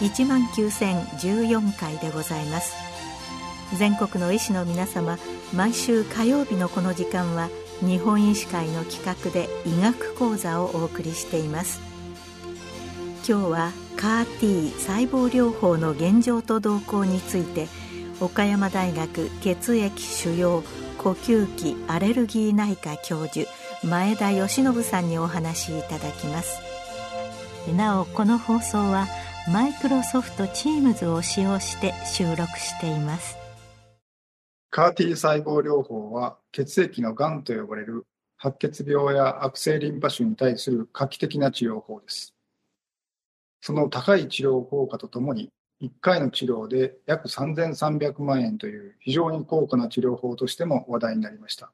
[0.00, 2.74] 1万9014回でございます。
[3.76, 5.18] 全国の医師の皆様
[5.54, 7.48] 毎週火曜日のこの時間は
[7.80, 11.80] 日本医師会の企画で医学講座をお送りしています。
[13.28, 17.68] 今日は CAR-T 細胞療法の現状と動向について
[18.20, 20.62] 岡山大学血液腫瘍
[20.96, 23.48] 呼吸器アレルギー内科教授
[23.84, 26.58] 前田義信さんにお話しいただきます。
[27.76, 29.06] なおこの放送は
[29.50, 33.38] マイクロソフト Teams を使用して収録しています
[34.68, 38.04] カーティ細胞療法は血液のがんと呼ばれる
[38.36, 42.34] 白血病や悪性リンパ腫に対する画期的な治療法です。
[43.62, 45.48] その高い治療効果とともに
[45.82, 51.72] 1回の治療で約3300万円という非常に高価な治療法としても話題になりました。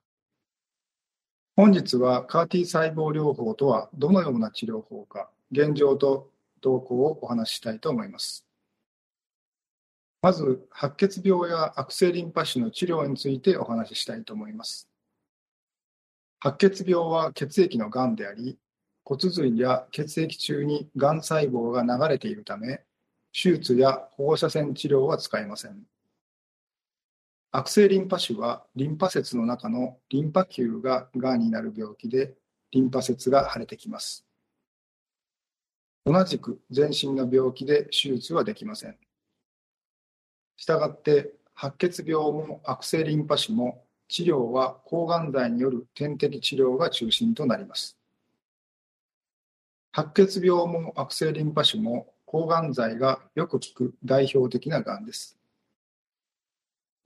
[1.56, 6.30] 本日はカーティ細胞療法とはどのような治療法か現状と
[6.64, 8.46] 動向をお話ししたいと思います。
[10.22, 14.88] まず、白血病や悪性リンパ腫の治療についてお話ししたいと思います。
[16.40, 18.58] 白血病は血液のがんであり、
[19.04, 22.82] 骨髄や血液中にがん細胞が流れているため、
[23.34, 25.86] 手術や放射線治療は使えません。
[27.52, 32.34] 悪性リンパ腫はリンパ節の中のリンパ球ががんになる病気で、
[32.70, 34.24] リンパ節が腫れてきます。
[36.06, 38.96] 同じく全身の病気で手術はできません。
[40.56, 47.96] したがって白血病も悪性リンパ腫も治療は抗がん剤による点滴治療が中心となります。
[49.92, 55.38] 白血病も悪性リンパ腫も抗がん剤がよく効く代表的ながんです。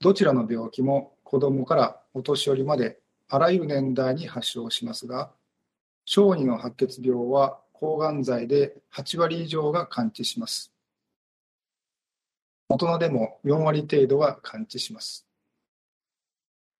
[0.01, 5.31] どちらの病気も子どもからお年寄りまであらゆる年代に発症しますが、
[6.05, 10.73] 小児の白血病は抗がん剤で8割以上が完治します。
[12.67, 15.25] 大人でも4割程度が完治します。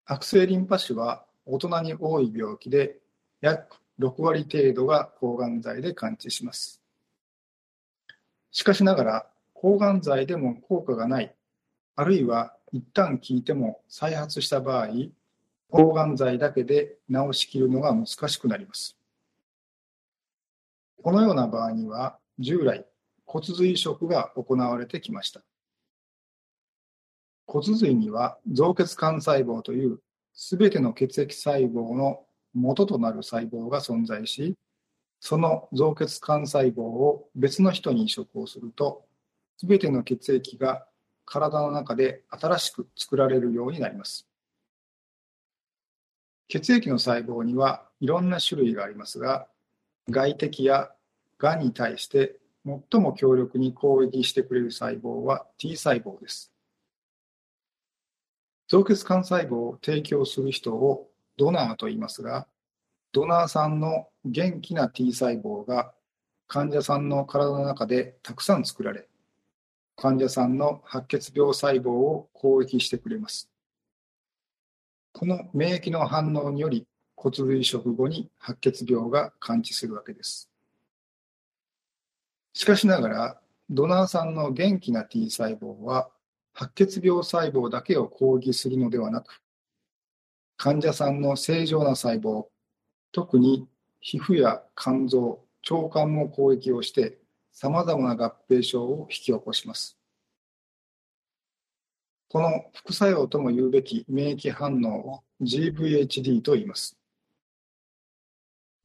[0.05, 2.97] 悪性リンパ腫は大人に多い病気で
[3.39, 6.81] 約6割程度が抗がん剤で完治します。
[8.51, 11.33] しかしながら抗がん剤でも効果がない、
[11.95, 14.89] あるいは一旦効いても再発した場合、
[15.71, 18.98] 抗がん剤だけで治しきるのが難しくなります。
[21.03, 22.85] このような場合には、従来、
[23.25, 25.41] 骨髄移植が行われてきました。
[27.47, 29.99] 骨髄には造血幹細胞という
[30.33, 32.23] すべての血液細胞の
[32.53, 34.55] 元となる細胞が存在し、
[35.19, 39.05] その造血幹細胞を別の人に移植をすると、
[39.57, 40.85] すべての血液が
[41.25, 44.27] 体の中で新しく作られるようになります。
[46.47, 49.47] 血液の細胞にはいろんな種類がありますが、
[50.09, 50.91] 外敵や
[51.37, 56.51] がんに対して最も強力に攻撃してくれる細胞は T 細胞です。
[58.67, 62.47] 造血幹細胞を提供する人をドナーと言いますが、
[63.11, 65.93] ドナーさんの元気な T 細胞が
[66.47, 69.07] 患者さんの体の中でたくさん作られ、
[69.95, 73.49] 患者さんの白血病細胞を攻撃してくれます。
[75.13, 76.85] この免疫の反応により
[77.21, 80.49] 骨髄移植後に白血病が完治するわけです。
[82.53, 86.09] しかしながら、ドナーさんの元気な T 細胞は
[86.53, 89.41] 白血病細胞だけを攻撃するのではなく、
[90.55, 92.47] 患者さんの正常な細胞、
[93.11, 93.67] 特に
[93.99, 97.19] 皮膚や肝臓、腸管も攻撃をして、
[97.51, 99.97] 様々な合併症を引き起こします。
[102.29, 106.98] この副作用とも言うべき免疫反応を GVHD と言います。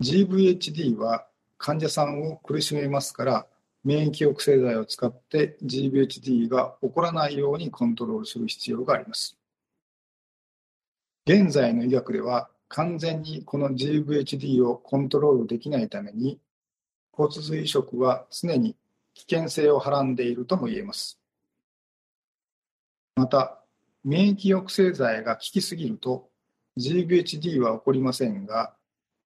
[0.04, 3.46] GVHD は患者さんを苦しめますから、
[3.84, 9.38] 免疫抑制剤を使って GVHD が起こらないようにコントロールする必要があります。
[11.26, 16.38] 現在の医学では完全にこの GVHD をコントロールできないために
[17.12, 18.76] 骨髄移植は常に
[19.14, 21.18] 危険性をはらんでいるとも言えます。
[23.16, 23.58] また、
[24.04, 26.28] 免疫抑制剤が効きすぎると
[26.76, 28.74] GVHD は起こりませんが、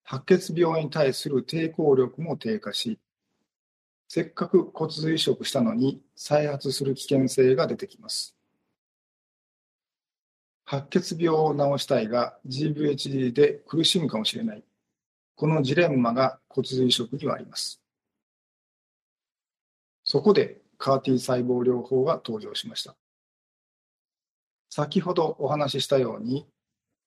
[0.08, 3.00] 白血病に対する抵抗力も低下し、
[4.08, 8.36] せっかく骨髄移植したのに再発する危険性が出てきます。
[10.64, 14.64] 白血病を治したいが GVHD で苦しむかもしれない。
[15.36, 17.82] このジレンマが骨髄移植にはあります。
[20.04, 22.96] そこで CAR-T 細胞療法が登場しました。
[24.70, 26.46] 先ほどお話ししたように、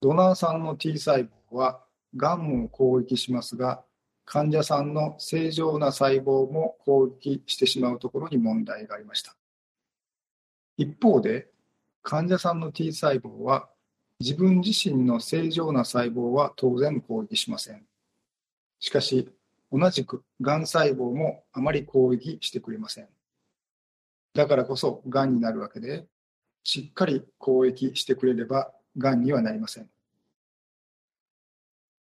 [0.00, 1.84] ドナーさんの T 細胞は
[2.18, 3.82] がんを攻撃しますが、
[4.26, 9.34] 患者さんの正常な細胞も攻撃してしまうところに問題がありました。
[10.76, 11.48] 一方で、
[12.02, 13.70] 患者さんの T 細胞は
[14.20, 17.86] 自分自身の正常な細胞は当然攻撃しません。
[18.80, 19.32] しかし、
[19.72, 23.08] 同じく癌細胞もあまり攻撃してくれません。
[24.34, 26.06] だからこそ癌になるわけで、
[26.64, 29.88] しっかり攻撃してくれれば癌にはなりません。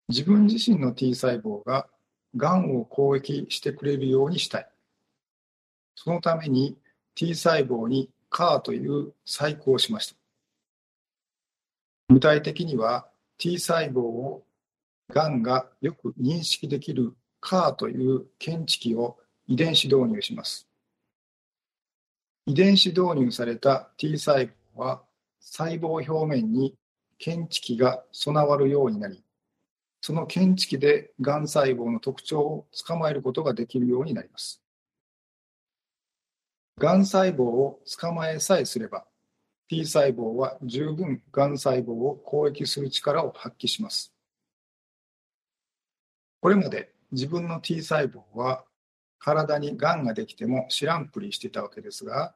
[0.08, 1.88] 自分自身の T 細胞が
[2.36, 4.68] 癌を攻撃してくれるようにしたい。
[5.96, 6.76] そのために
[7.14, 10.16] T 細胞に CAR という細工をしました。
[12.08, 13.08] 具体的には
[13.38, 14.44] T 細胞を
[15.08, 19.18] がんがよく認識できる CAR という検知器を
[19.48, 20.68] 遺伝子導入します。
[22.46, 25.02] 遺伝子導入された T 細胞は
[25.40, 26.76] 細胞表面に
[27.18, 29.22] 検知器が備わるようになり、
[30.06, 34.62] その検知器でがん細胞の特徴を捕まえることができるようになります。
[36.78, 39.04] がん細胞を捕まえさえすれば、
[39.68, 44.14] T 細胞は十分がん細胞を攻撃する力を発揮します。
[46.40, 48.64] これまで自分の T 細胞は
[49.18, 52.32] 体にがんができても知らんぷりしてたわけですが、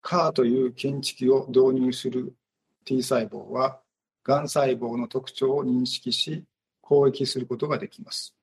[0.00, 2.36] CAR という検知器を導入する
[2.84, 3.80] T 細胞は、
[4.22, 6.44] がん細胞の特徴を認識し、
[6.84, 8.36] 攻撃することができます。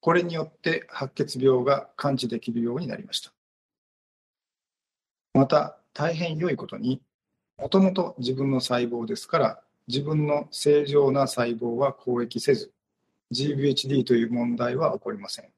[0.00, 3.32] これによって白血病が感知できるようになりました。
[5.34, 7.02] また、大変良いことに、
[7.58, 12.72] もともと自分の細胞ですから、自分の正常な細胞は攻撃せず、
[13.30, 15.50] GVHD という問題は起こりません。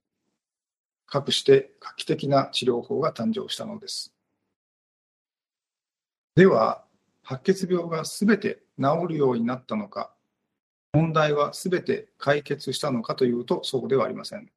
[1.07, 4.13] かくして画期的な治療法が誕生したのです。
[6.35, 6.85] では、
[7.23, 10.13] 白血病がすべて治るようになったのか、
[10.93, 14.51] 問題はすべて解決したのかというと、そうではありません。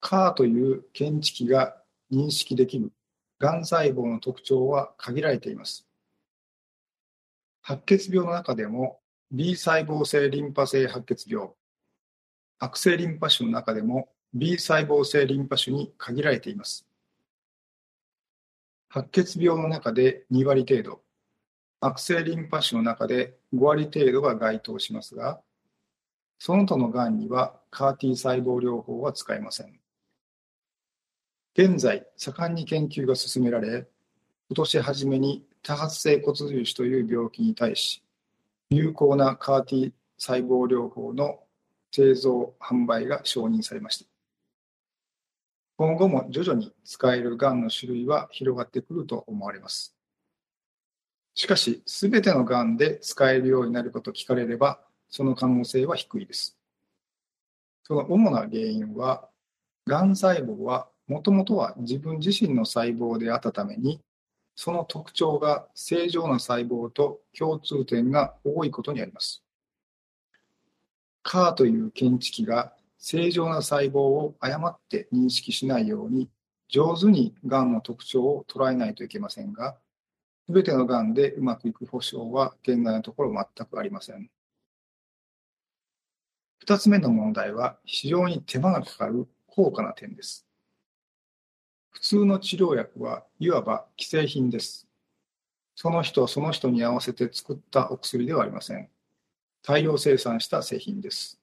[0.00, 1.76] CAR という検知器が
[2.12, 2.92] 認識できる
[3.38, 5.86] がん細胞の特徴は限られています。
[7.62, 9.00] 白血病の中でも
[9.30, 11.50] B 細胞性リンパ性白血病、
[12.58, 16.86] 悪性リンパ腫の中でも B 細胞性リンパ腫に限られています。
[18.88, 21.01] 白血病の中で2割程度、
[21.84, 25.40] 悪性リンパ腫の中で5割程度が該当しますが、
[26.38, 29.80] その他のがんには CAR-T 細胞療法は使えません。
[31.54, 33.88] 現在、盛んに研究が進められ、
[34.48, 38.04] 今年初めに多発性骨髄腫という病気に対し、
[38.70, 41.40] 有効な CAR-T 細胞療法の
[41.90, 44.06] 製造・販売が承認されました。
[45.76, 49.96] 今後も徐々に使えるがんの種類は広がってくると思われます。
[51.34, 56.58] しかし、すべてのがんで使えるようになること聞かれれば、その可能性は低いです。
[57.84, 59.28] その主な原因は、
[59.86, 64.00] がん細胞はもともとは自分自身の細胞であったために、
[64.54, 69.42] その特徴が正常な細胞と共通点が多いことにあります。
[71.24, 76.28] CAR という検知器が正常な細胞を誤って認識しないように、
[76.68, 79.76] 上手にがんの特徴を捉えないといけませんが、
[80.46, 84.28] すべてのがんでうまくいく保証は現在のところ全くありません。
[86.58, 90.46] 二つ目の問題は非常に手間がかかる高価な点です。
[91.90, 94.86] 普通の治療薬はいわば既製品です。
[95.74, 98.88] その人その人に合わせて作ったお薬ではありません。
[99.62, 101.40] 大量生産した製品です。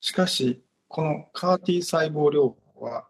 [0.00, 3.06] しかし、この CAR-T 細胞療法は、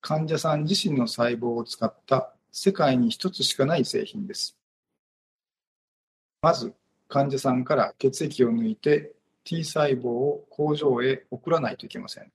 [0.00, 4.56] 患者さん自身の細胞を使った世界に一つしかない製品です。
[6.40, 6.72] まず、
[7.08, 12.30] 患者さんから血液を抜いて T 細胞を工場へ送らないといけません。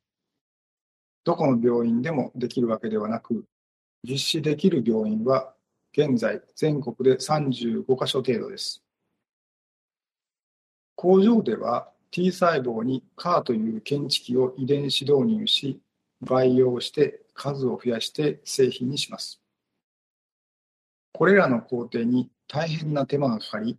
[1.23, 3.45] どこの病院でもできるわけではなく、
[4.03, 5.53] 実施できる病院は
[5.93, 8.83] 現在全国で35カ所程度です。
[10.95, 15.79] 工場では T 細胞に CAR という検知器を遺伝子導入し、
[16.19, 19.41] 培養して数を増やして製品にします。
[21.13, 23.77] これらの工程に大変な手間がかかり、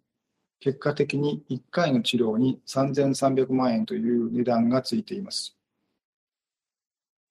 [0.61, 5.57] 結果的に1回の治療に3300万円という値段がついています。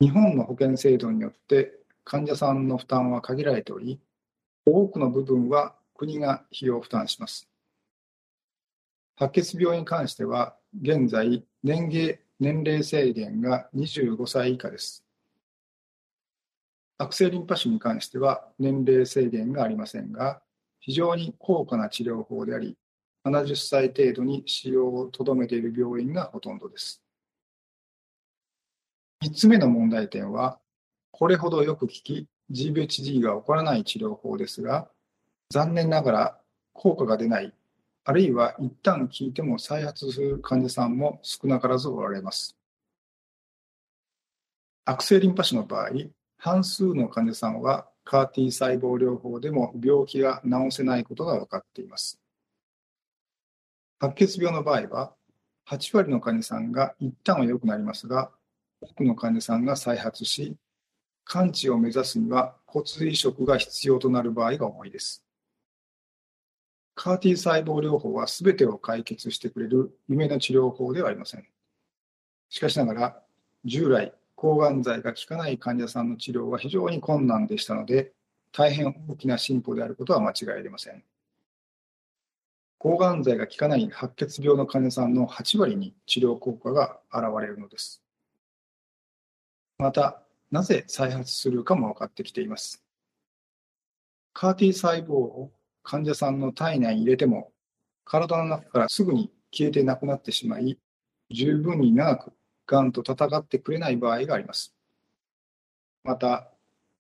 [0.02, 4.00] 日本の保険制度によって患者さんの負担は限られており、
[4.66, 7.48] 多くの部分は国が費用負担します。
[9.16, 15.04] 白血病に関しては、現在、年齢年齢制限が25歳以下です。
[17.02, 20.42] 悪性リンパ腫に関しては年齢制限がありませんが、
[20.82, 22.78] 非常に高価な治療法であり、
[23.24, 27.02] 70歳程度に使用をとどめている病院がほとんどです。
[29.24, 30.60] 3つ目の問題点は、
[31.12, 34.90] これほどよく効き、GVHD が起こらない治療法ですが、
[35.52, 36.40] 残念ながら
[36.74, 37.54] 効果が出ない、
[38.04, 42.58] あるいは一旦効いても再発する患者さんも少なからずおられます。
[44.84, 45.92] 悪性リンパ腫の場合、
[46.40, 52.20] 半数の患者さんは CAR-T 細胞療法でも病気が治せないことが分かっています。
[54.00, 55.14] 白血病の場合は、
[55.68, 58.32] 8割の患者さんが一旦は良くなりますが、
[58.80, 60.56] 多くの患者さんが再発し、
[61.26, 65.26] 完治を目指すには骨髄移植が必要となる場合が多いです。
[66.96, 71.46] CAR-T 細胞療法は全てを解決してくれる夢の治療法ではありません。
[72.48, 73.24] しかしながら、
[73.66, 78.14] 従来、抗がん剤が効かない患者さんの治療は非常に困難でしたので、
[78.54, 81.04] 大変大きな進歩であることは間違いありません。
[82.78, 88.02] 抗がん剤が効かない白血病の患者さんの8割に治療効果が現れるのです。
[89.78, 92.82] また、なぜ再発するかも分かってきています。
[94.34, 95.52] CAR-T 細胞を
[95.84, 97.52] 患者さんの体内に入れても、
[98.06, 100.80] 体の中からすぐに消えてなくなってしまい、
[101.30, 102.32] 十分に長く
[102.70, 104.76] がんと戦ってくれない場合があります。
[106.04, 106.52] また、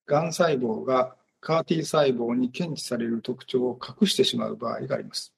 [0.08, 5.32] がん細胞が CAR-T 細胞に検知される特徴を隠してしまう場合があります。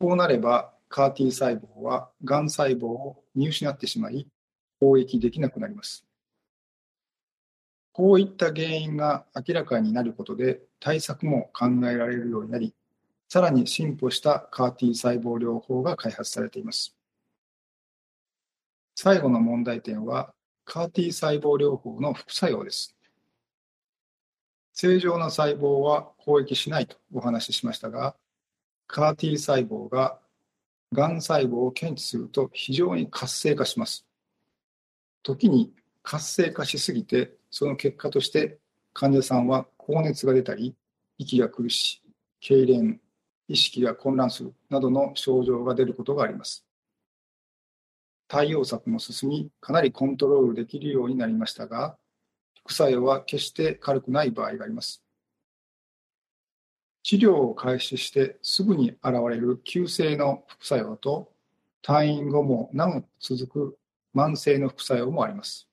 [0.00, 4.26] こうなれば CAR-T 細胞はがん細胞を見失ってしまい
[4.80, 6.06] 攻撃できなくなります。
[7.92, 12.74] こういった原因が明らかになることで対策も考えられるようになり、
[13.28, 16.97] さらに進歩した CAR-T 細胞療法が開発されています。
[19.00, 20.34] 最後の問題点は
[20.66, 22.96] CAR-T 細胞療法の副作用です。
[24.72, 28.16] 正常な細胞は攻撃しないとお話ししましたが、
[28.88, 30.18] カー T 細胞が
[30.92, 34.04] がん細胞を検知すると非常に活性化します。
[35.22, 38.58] 時に活性化しすぎて、その結果として
[38.94, 40.74] 患者さんは高熱が出たり、
[41.18, 42.02] 息が苦し
[42.42, 42.98] い、痙攣、
[43.46, 46.67] 意識が混乱するなどの症状が出ることがあります。
[48.28, 51.96] 対応策も進み、かなりコントロールできるようになりましたが、
[52.62, 55.02] 副作用は決して軽くない場合があります。
[57.02, 61.32] 治療を開始してすぐに現れる急性の副作用と、
[61.82, 63.78] 退院後もなお続く
[64.14, 65.66] 慢性の副作用もあります。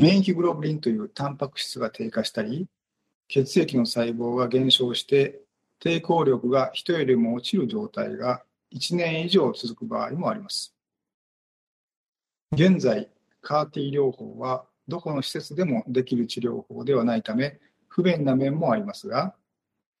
[0.00, 2.66] 免疫グロブリンというタンパク質が低下したり、
[3.28, 5.42] 血液の細胞が減少して
[5.80, 8.42] 抵抗力が人よりも落ちる状態が
[8.74, 10.74] 1年以上続く場合もあります。
[12.52, 13.08] 現在、
[13.40, 19.34] カー t 療法はどこの施設でもできる治療法ではないため、不便な面もありますが、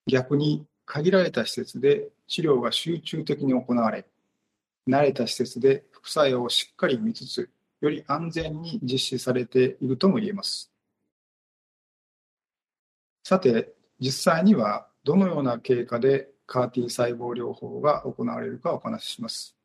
[0.06, 4.06] 逆に限られた施設で治療が集中的に行われ、
[4.88, 7.48] 慣れた施設で副作用をしっかり見つつ、
[7.80, 10.72] より安全に実施されているとも言えます。
[13.24, 19.56] さて、実際にはどのような経過で CAR-T 細胞療法が行われるかお話しします。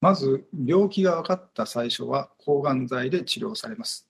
[0.00, 4.08] まず、病気が分かった最初は抗がん剤で治療されます。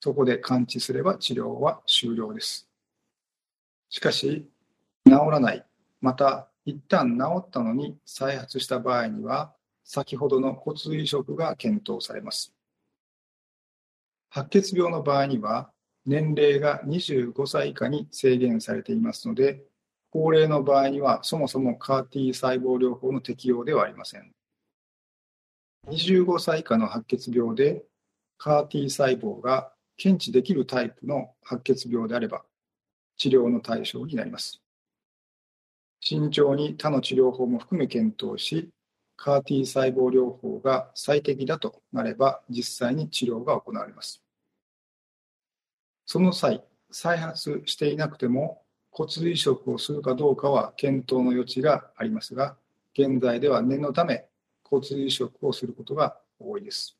[0.00, 2.68] そこで完治すれば治療は終了です。
[3.88, 4.48] しかし、
[5.04, 5.66] 治らない、
[6.00, 12.54] また一旦治ったのに再発した場合には、先ほどの骨髄移植が検討されます。
[14.30, 15.72] 白血病の場合には、
[16.04, 19.64] 年齢が25歳以下に制限されていますので、
[20.10, 24.32] 高齢の場合にはそもそも CAR-T 細胞療法の適用ではありません。
[25.88, 27.84] 25歳以下の白血病で
[28.38, 32.44] CAR-T 細胞が検知できるタイプの白血病であれば、
[33.16, 34.62] 治療の対象になります。
[36.00, 38.70] 慎重に他の治療法も含め検討し、
[39.18, 44.22] CAR-T 細胞療法が最適だとなれば、実際に治療が行われます。
[46.06, 48.62] その際、再発していなくても
[48.98, 52.56] 骨髄移植をするかどうかは検討の余地がありますが、
[52.94, 54.24] 現在では念のため
[54.64, 56.96] 骨髄移植をすることが多いです。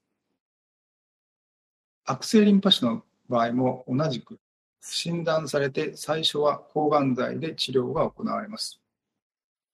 [2.05, 4.39] 悪性リンパ腫の場合も同じく
[4.81, 8.81] 診断されて最初は抗がん剤で治療が行われます。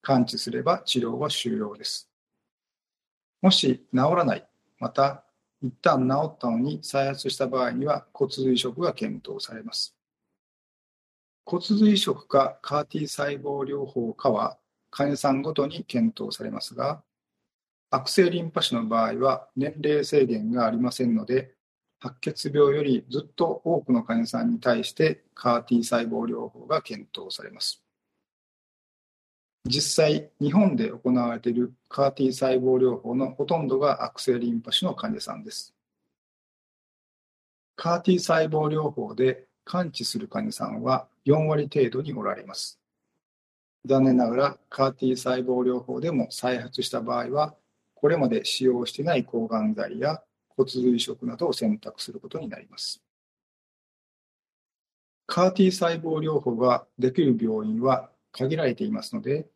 [0.00, 2.08] 完治すれば治療は終了です。
[3.42, 5.24] もし治らない、また
[5.60, 9.94] 一旦治ったのに再発した場合には骨髄移植が検討されます。
[11.44, 14.58] 骨髄移植か CAR-T 細胞療法かは
[14.90, 17.02] 患者さんごとに検討されますが、
[17.90, 21.54] 悪性リンパ腫の場合は年齢制限がありませんので、
[22.00, 27.84] 白血病よりずっと多くの患者さんに対して CAR-T 細胞療法が検討されます。
[29.66, 35.74] 実際、日本で行われているカーティ細胞療法のほとんどが悪性リンパ腫の患者さんです。
[37.74, 42.78] カーティ細胞療法で完治する患者さんは4割程度におられます。
[43.86, 47.54] 残念ながら、カーティ細胞療法でも再発した場合は、
[47.94, 53.02] これまで使用していない抗がん剤や骨髄移植などを選択することになります。
[55.26, 59.46] カーティ細胞療法ができる病院は限られていますので、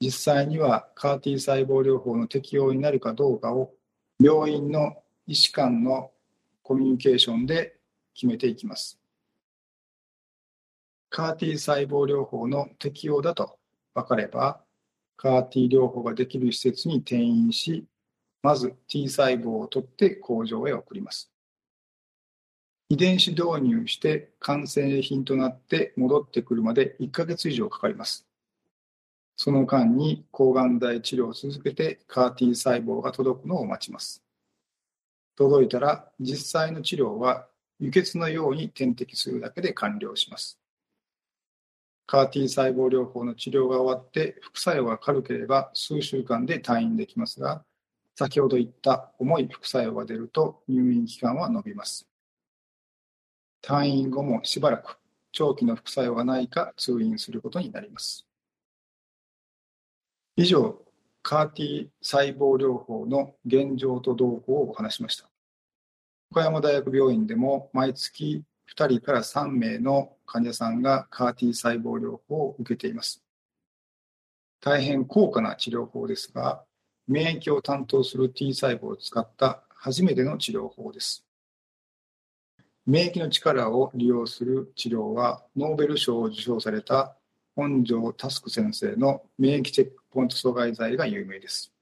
[0.00, 3.72] 実際にはカーティ細胞療法の適用になるかどうかを
[4.18, 6.10] 病院の医師間の
[6.62, 7.76] コミュニケーションで
[8.14, 9.01] 決めていきます。
[11.12, 13.58] カーティ細胞療法の適用だと
[13.92, 14.62] 分かれば、
[15.18, 17.84] カーティ療法ができる施設に転院し、
[18.42, 21.30] まず T 細胞を取って工場へ送ります。
[22.88, 28.26] 遺伝子導入して完成品となって戻ってくるまで1ヶ月以上かかります。
[29.36, 34.24] その間に抗がん剤治療を続けてカーティ細胞が届くのを待ちます。
[35.36, 40.61] 届いたら実際の治療は輸血のように点滴するだけで完了します。
[42.06, 47.64] カーティ細胞療法の治療が終わって副作用が軽ければ数週間で退院できますが、
[48.14, 52.06] 先ほど言った重い副作用が出ると入院期間は延びます。
[53.62, 54.98] 退院後もしばらく
[55.30, 58.26] 長期の副作用がないか通院することになります。
[60.36, 60.82] 以上、
[61.22, 65.30] カーティ細胞療法の現状と動向をお話しました。
[66.30, 68.42] 岡山大学病院でも毎月
[68.74, 73.22] 2人から3名の患者さんがカーティ細胞療法を受けています。
[74.60, 76.64] 大変高価な治療法ですが、
[77.06, 81.26] 免疫を担当する T 細胞を使った初めての治療法です。
[82.86, 87.16] 免疫の力を利用する治療は、ノーベル賞を受賞された
[87.54, 91.72] 本庄佑先生の免疫チェックポイント阻害剤が有名です。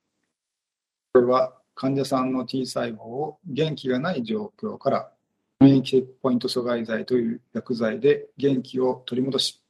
[1.13, 5.13] これは患者さんの T 細胞を元気がない状況から
[5.63, 9.63] 免疫チェックポイント阻害剤という薬剤で元気を取り戻し、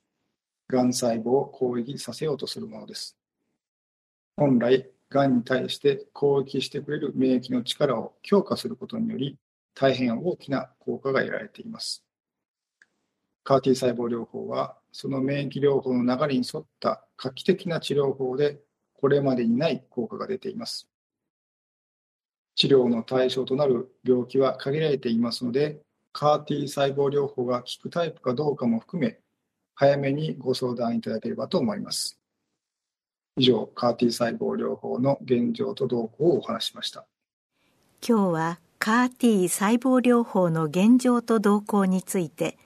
[0.69, 3.19] がん細胞を攻撃させようとするものです。
[4.37, 9.37] 本来、がんに対して攻撃してくれる免疫の力を強化することにより、
[9.75, 12.05] 大変大きな効果が得られています。
[13.43, 18.61] カーティ細胞療法は、その免疫療法の流れに沿った画期的な治療法で、
[18.95, 20.90] これまでにない効果が出ています。
[22.61, 25.81] 治療の対象となる病気は限られていますので、
[26.13, 29.19] カーティ細胞療法が効くタイプかどうかも含め、
[29.75, 32.21] 早めにご相談いただければと思います。
[33.39, 37.07] 以上、カーティ細胞療法の現状と動向をお話しました。
[38.07, 42.59] 今日はカーティ細胞療法の現状と動向について、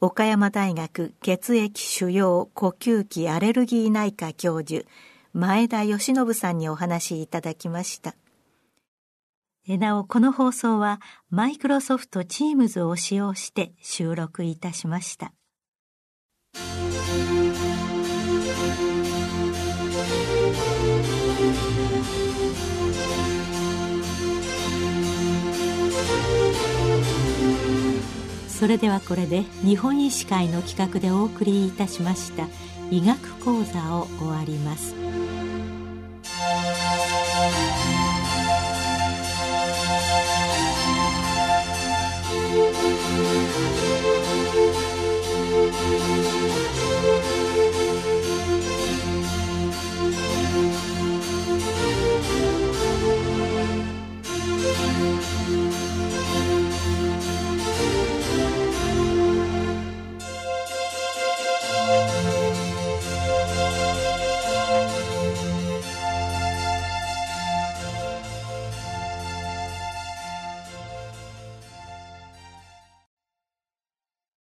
[0.00, 4.86] 岡山大学血液腫瘍呼吸器アレルギー内科教授
[5.34, 8.14] 前田義信さんにお話しいただきました
[9.76, 15.32] なおこの放送はマイクロソフト Teams を使用して収録いたしました
[28.48, 32.48] それではこれで日本医師会の企画でお送りいたしました
[32.90, 35.47] 医学講座を終わります。